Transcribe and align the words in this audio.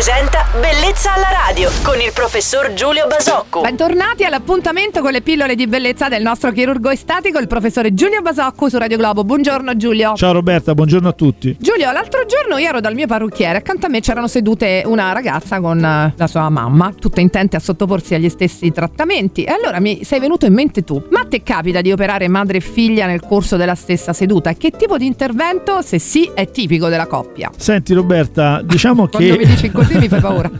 presenta 0.00 0.46
Bellezza 0.58 1.12
alla 1.12 1.28
radio 1.46 1.68
con 1.82 2.00
il 2.00 2.10
professor 2.14 2.72
Giulio 2.72 3.06
Basocco. 3.06 3.60
Bentornati 3.60 4.24
all'appuntamento 4.24 5.02
con 5.02 5.12
le 5.12 5.20
pillole 5.20 5.54
di 5.54 5.66
bellezza 5.66 6.08
del 6.08 6.22
nostro 6.22 6.52
chirurgo 6.52 6.88
estatico, 6.88 7.38
il 7.38 7.46
professore 7.46 7.92
Giulio 7.92 8.22
Basocco 8.22 8.70
su 8.70 8.78
Radio 8.78 8.96
Globo. 8.96 9.24
Buongiorno 9.24 9.76
Giulio. 9.76 10.14
Ciao 10.14 10.32
Roberta, 10.32 10.74
buongiorno 10.74 11.08
a 11.08 11.12
tutti. 11.12 11.54
Giulio, 11.60 11.92
l'altro 11.92 12.24
giorno 12.24 12.56
io 12.56 12.68
ero 12.68 12.80
dal 12.80 12.94
mio 12.94 13.06
parrucchiere, 13.06 13.58
accanto 13.58 13.86
a 13.86 13.88
me 13.90 14.00
c'erano 14.00 14.26
sedute 14.26 14.82
una 14.86 15.12
ragazza 15.12 15.60
con 15.60 15.84
eh, 15.84 16.14
la 16.16 16.26
sua 16.26 16.48
mamma, 16.48 16.94
tutte 16.98 17.20
intente 17.20 17.56
a 17.56 17.60
sottoporsi 17.60 18.14
agli 18.14 18.30
stessi 18.30 18.72
trattamenti. 18.72 19.44
E 19.44 19.52
allora 19.52 19.80
mi 19.80 20.02
sei 20.02 20.18
venuto 20.18 20.46
in 20.46 20.54
mente 20.54 20.82
tu, 20.82 21.02
ma 21.10 21.26
te 21.28 21.42
capita 21.42 21.82
di 21.82 21.92
operare 21.92 22.26
madre 22.26 22.56
e 22.56 22.60
figlia 22.62 23.04
nel 23.04 23.20
corso 23.20 23.58
della 23.58 23.74
stessa 23.74 24.14
seduta? 24.14 24.54
Che 24.54 24.70
tipo 24.70 24.96
di 24.96 25.04
intervento, 25.04 25.82
se 25.82 25.98
sì, 25.98 26.30
è 26.32 26.50
tipico 26.50 26.88
della 26.88 27.06
coppia? 27.06 27.50
Senti 27.54 27.92
Roberta, 27.92 28.62
diciamo 28.64 29.06
che... 29.06 29.18
Quando 29.18 29.36
mi 29.36 29.44
dici 29.46 29.70
così 29.70 29.88
mi 29.98 30.08
fai 30.08 30.20
paura. 30.20 30.50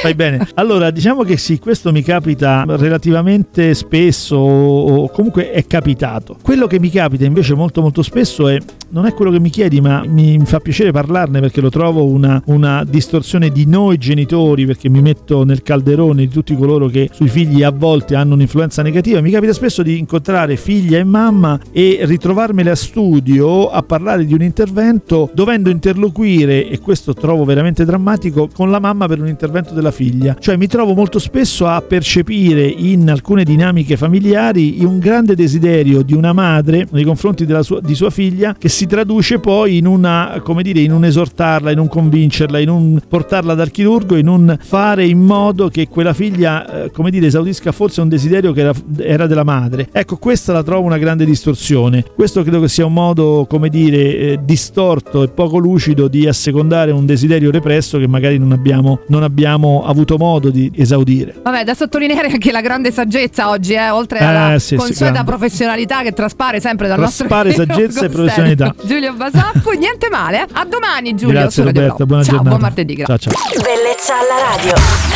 Fai 0.00 0.14
bene. 0.14 0.46
Allora, 0.54 0.90
diciamo 0.90 1.24
che 1.24 1.36
sì, 1.36 1.58
questo 1.58 1.90
mi 1.90 2.02
capita 2.02 2.64
relativamente 2.66 3.74
spesso 3.74 4.36
o 4.36 5.08
comunque 5.10 5.50
è 5.50 5.66
capitato. 5.66 6.36
Quello 6.40 6.68
che 6.68 6.78
mi 6.78 6.88
capita 6.88 7.24
invece 7.24 7.54
molto 7.54 7.80
molto 7.80 8.02
spesso 8.02 8.46
è 8.46 8.58
non 8.90 9.06
è 9.06 9.12
quello 9.12 9.30
che 9.30 9.40
mi 9.40 9.50
chiedi, 9.50 9.80
ma 9.80 10.02
mi 10.06 10.40
fa 10.44 10.60
piacere 10.60 10.92
parlarne 10.92 11.40
perché 11.40 11.60
lo 11.60 11.68
trovo 11.68 12.06
una, 12.06 12.40
una 12.46 12.84
distorsione 12.84 13.50
di 13.50 13.66
noi 13.66 13.98
genitori, 13.98 14.64
perché 14.66 14.88
mi 14.88 15.02
metto 15.02 15.44
nel 15.44 15.62
calderone 15.62 16.22
di 16.22 16.28
tutti 16.28 16.56
coloro 16.56 16.86
che 16.86 17.10
sui 17.12 17.28
figli 17.28 17.62
a 17.62 17.70
volte 17.70 18.14
hanno 18.14 18.34
un'influenza 18.34 18.82
negativa. 18.82 19.20
Mi 19.20 19.30
capita 19.30 19.52
spesso 19.52 19.82
di 19.82 19.98
incontrare 19.98 20.56
figlia 20.56 20.98
e 20.98 21.04
mamma 21.04 21.58
e 21.70 21.98
ritrovarmele 22.02 22.70
a 22.70 22.76
studio 22.76 23.68
a 23.68 23.82
parlare 23.82 24.24
di 24.24 24.34
un 24.34 24.42
intervento 24.42 25.30
dovendo 25.34 25.70
interloquire, 25.70 26.68
e 26.68 26.78
questo 26.78 27.14
trovo 27.14 27.44
veramente 27.44 27.84
drammatico, 27.84 28.48
con 28.52 28.67
la 28.70 28.80
mamma 28.80 29.06
per 29.06 29.20
un 29.20 29.28
intervento 29.28 29.74
della 29.74 29.90
figlia. 29.90 30.36
Cioè 30.38 30.56
mi 30.56 30.66
trovo 30.66 30.94
molto 30.94 31.18
spesso 31.18 31.66
a 31.66 31.80
percepire 31.80 32.66
in 32.66 33.10
alcune 33.10 33.44
dinamiche 33.44 33.96
familiari 33.96 34.76
un 34.84 34.98
grande 34.98 35.34
desiderio 35.34 36.02
di 36.02 36.14
una 36.14 36.32
madre 36.32 36.86
nei 36.90 37.04
confronti 37.04 37.46
sua, 37.62 37.80
di 37.80 37.94
sua 37.94 38.10
figlia 38.10 38.54
che 38.58 38.68
si 38.68 38.86
traduce 38.86 39.38
poi 39.38 39.78
in 39.78 39.86
una, 39.86 40.40
come 40.42 40.62
dire, 40.62 40.80
in 40.80 40.92
un 40.92 41.04
esortarla, 41.04 41.70
in 41.70 41.78
un 41.78 41.88
convincerla, 41.88 42.58
in 42.58 42.68
un 42.68 43.00
portarla 43.06 43.54
dal 43.54 43.70
chirurgo, 43.70 44.16
in 44.16 44.28
un 44.28 44.56
fare 44.60 45.06
in 45.06 45.20
modo 45.20 45.68
che 45.68 45.88
quella 45.88 46.12
figlia, 46.12 46.84
eh, 46.84 46.90
come 46.90 47.10
dire, 47.10 47.26
esaudisca 47.26 47.72
forse 47.72 48.00
un 48.00 48.08
desiderio 48.08 48.52
che 48.52 48.60
era, 48.60 48.72
era, 48.98 49.26
della 49.26 49.44
madre. 49.44 49.88
Ecco, 49.92 50.16
questa 50.16 50.52
la 50.52 50.62
trovo 50.62 50.86
una 50.86 50.98
grande 50.98 51.24
distorsione. 51.24 52.04
Questo 52.14 52.42
credo 52.42 52.60
che 52.60 52.68
sia 52.68 52.86
un 52.86 52.92
modo, 52.92 53.46
come 53.48 53.68
dire, 53.68 54.16
eh, 54.16 54.38
distorto 54.42 55.22
e 55.22 55.28
poco 55.28 55.58
lucido 55.58 56.08
di 56.08 56.26
assecondare 56.26 56.90
un 56.90 57.06
desiderio 57.06 57.50
represso 57.50 57.98
che 57.98 58.06
magari 58.06 58.38
non 58.38 58.52
abbiamo, 58.58 59.00
non 59.08 59.22
abbiamo 59.22 59.84
avuto 59.86 60.16
modo 60.18 60.50
di 60.50 60.70
esaudire. 60.74 61.34
Vabbè, 61.42 61.64
da 61.64 61.74
sottolineare 61.74 62.28
anche 62.28 62.50
la 62.50 62.60
grande 62.60 62.90
saggezza 62.90 63.48
oggi, 63.48 63.74
eh, 63.74 63.90
oltre 63.90 64.18
alla 64.18 64.54
eh, 64.54 64.58
sì, 64.58 64.76
consueta 64.76 65.20
sì, 65.20 65.24
professionalità 65.24 66.02
che 66.02 66.12
traspare 66.12 66.60
sempre 66.60 66.88
dal 66.88 66.98
traspare 66.98 67.48
nostro 67.48 67.64
Traspare 67.64 67.86
saggezza 67.86 68.04
e 68.04 68.08
professionalità. 68.08 68.74
Giulio 68.84 69.14
Basacco, 69.14 69.70
niente 69.72 70.08
male. 70.10 70.46
A 70.52 70.64
domani 70.64 71.14
Giulio. 71.14 71.40
Grazie 71.40 71.64
Roberta, 71.64 72.04
buona 72.04 72.22
ciao, 72.22 72.32
giornata. 72.32 72.56
buon 72.56 72.60
martedì. 72.60 72.94
Grazie. 72.94 73.18
Ciao 73.18 73.32
ciao. 73.32 73.62
Bellezza 73.62 74.14
alla 74.14 74.56
radio. 74.56 75.07